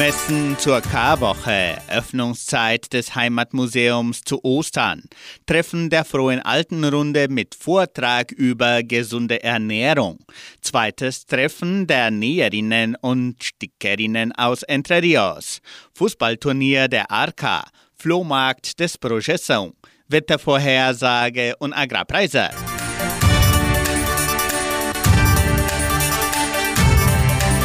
[0.00, 5.02] Messen zur Karwoche, Öffnungszeit des Heimatmuseums zu Ostern,
[5.44, 10.18] Treffen der Frohen Altenrunde mit Vortrag über gesunde Ernährung,
[10.62, 15.60] zweites Treffen der Näherinnen und Stickerinnen aus Entre Rios,
[15.92, 17.64] Fußballturnier der Arca,
[17.94, 19.74] Flohmarkt des Projeção,
[20.08, 22.48] Wettervorhersage und Agrarpreise.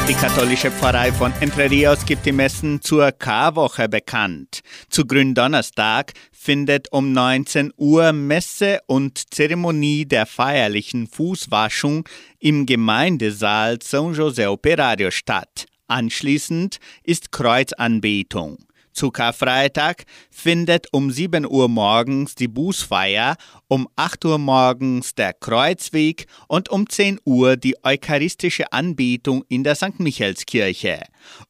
[0.08, 4.60] Die katholische Pfarrei von Entre Rios gibt die Messen zur Karwoche bekannt.
[4.88, 14.14] Zu Gründonnerstag findet um 19 Uhr Messe und Zeremonie der feierlichen Fußwaschung im Gemeindesaal São
[14.16, 15.66] José Operario statt.
[15.88, 18.60] Anschließend ist Kreuzanbetung.
[18.96, 23.36] Zu Karfreitag findet um 7 Uhr morgens die Bußfeier,
[23.68, 29.76] um 8 Uhr morgens der Kreuzweg und um 10 Uhr die eucharistische Anbetung in der
[29.76, 30.00] St.
[30.00, 31.02] Michaelskirche.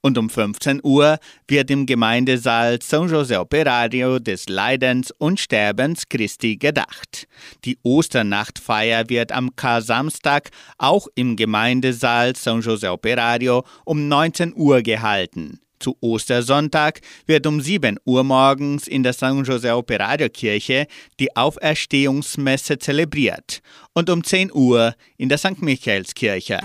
[0.01, 6.57] Und um 15 Uhr wird im Gemeindesaal São José Operario des Leidens und Sterbens Christi
[6.57, 7.27] gedacht.
[7.63, 10.49] Die Osternachtfeier wird am Kar-Samstag
[10.79, 15.59] auch im Gemeindesaal São José Operario um 19 Uhr gehalten.
[15.85, 20.87] Zu Ostersonntag wird um 7 Uhr morgens in der San José Operario Kirche
[21.19, 23.61] die Auferstehungsmesse zelebriert
[23.93, 25.61] und um 10 Uhr in der St.
[25.61, 26.57] Michaelskirche.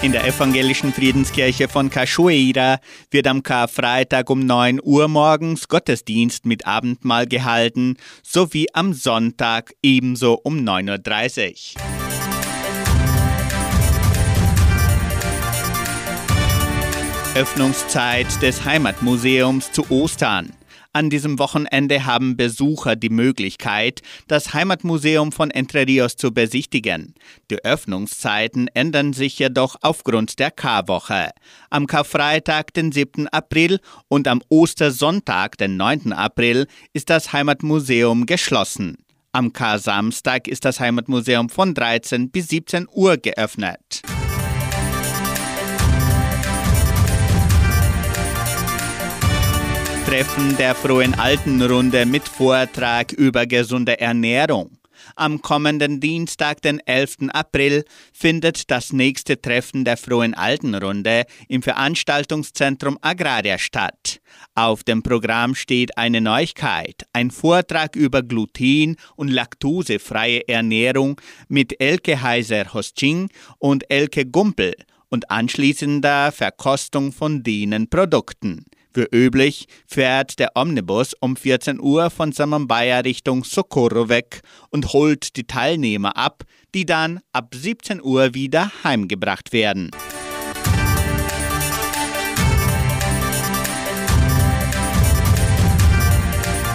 [0.00, 2.78] In der evangelischen Friedenskirche von Cachoeira
[3.10, 10.40] wird am Karfreitag um 9 Uhr morgens Gottesdienst mit Abendmahl gehalten, sowie am Sonntag ebenso
[10.42, 12.01] um 9.30 Uhr.
[17.34, 20.52] Öffnungszeit des Heimatmuseums zu Ostern.
[20.92, 27.14] An diesem Wochenende haben Besucher die Möglichkeit, das Heimatmuseum von Entre Rios zu besichtigen.
[27.50, 31.30] Die Öffnungszeiten ändern sich jedoch aufgrund der Karwoche.
[31.70, 33.28] Am Karfreitag, den 7.
[33.28, 36.12] April und am Ostersonntag, den 9.
[36.12, 38.98] April, ist das Heimatmuseum geschlossen.
[39.32, 44.02] Am Kar-Samstag ist das Heimatmuseum von 13 bis 17 Uhr geöffnet.
[50.12, 54.76] Treffen der Frohen Altenrunde mit Vortrag über gesunde Ernährung.
[55.16, 57.30] Am kommenden Dienstag, den 11.
[57.30, 64.20] April, findet das nächste Treffen der Frohen Altenrunde im Veranstaltungszentrum Agraria statt.
[64.54, 71.18] Auf dem Programm steht eine Neuigkeit, ein Vortrag über Gluten- und laktosefreie Ernährung
[71.48, 74.74] mit Elke Heiser-Hosting und Elke Gumpel
[75.08, 78.66] und anschließender Verkostung von denen Produkten.
[78.94, 85.36] Wie üblich fährt der Omnibus um 14 Uhr von Samambaya Richtung Socorro weg und holt
[85.36, 86.42] die Teilnehmer ab,
[86.74, 89.90] die dann ab 17 Uhr wieder heimgebracht werden.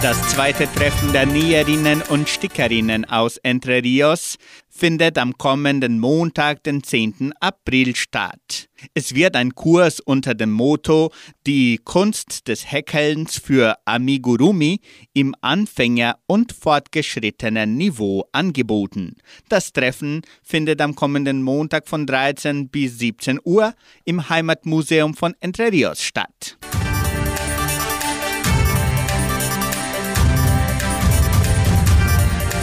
[0.00, 4.36] Das zweite Treffen der Näherinnen und Stickerinnen aus Entre Rios
[4.68, 7.32] findet am kommenden Montag, den 10.
[7.40, 8.68] April statt.
[8.94, 11.10] Es wird ein Kurs unter dem Motto
[11.48, 14.78] Die Kunst des Häkelns für Amigurumi
[15.14, 19.16] im Anfänger- und fortgeschrittenen Niveau angeboten.
[19.48, 25.72] Das Treffen findet am kommenden Montag von 13 bis 17 Uhr im Heimatmuseum von Entre
[25.72, 26.56] Rios statt.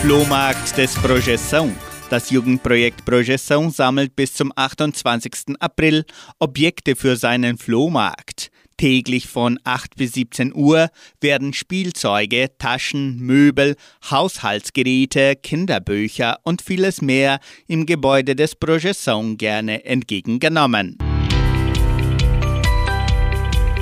[0.06, 1.74] Flohmarkt des Projeção.
[2.12, 5.56] Das Jugendprojekt Projeção sammelt bis zum 28.
[5.60, 6.06] April
[6.38, 8.52] Objekte für seinen Flohmarkt.
[8.78, 10.90] Täglich von 8 bis 17 Uhr
[11.22, 13.78] werden Spielzeuge, Taschen, Möbel,
[14.12, 21.00] Haushaltsgeräte, Kinderbücher und vieles mehr im Gebäude des Projeção gerne entgegengenommen.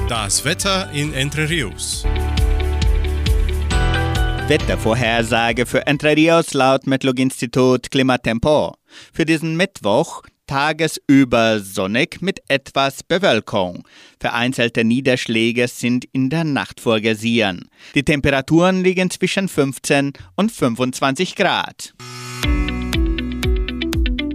[0.08, 2.06] Das Wetter in Entre Rios.
[4.46, 8.76] Wettervorhersage für Entre Rios laut Metlog-Institut Klimatempo.
[9.14, 13.88] Für diesen Mittwoch tagesüber sonnig mit etwas Bewölkung.
[14.20, 17.70] Vereinzelte Niederschläge sind in der Nacht vorgesehen.
[17.96, 21.94] Die Temperaturen liegen zwischen 15 und 25 Grad.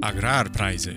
[0.00, 0.94] Agrarpreise.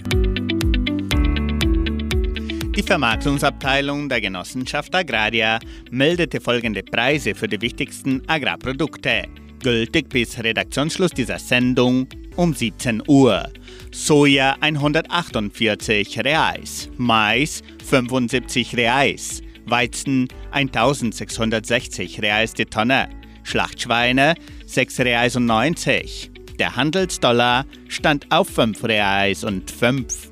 [2.76, 5.60] Die Vermarktungsabteilung der Genossenschaft Agraria
[5.92, 9.24] meldete folgende Preise für die wichtigsten Agrarprodukte,
[9.62, 12.08] gültig bis Redaktionsschluss dieser Sendung
[12.38, 13.50] um 17 Uhr.
[13.92, 23.10] Soja 148 Reais, Mais 75 Reais, Weizen 1660 Reais die Tonne,
[23.44, 24.36] Schlachtschweine
[24.66, 26.32] 6 Reais und 90.
[26.58, 30.32] Der Handelsdollar stand auf 5 Reais und 5.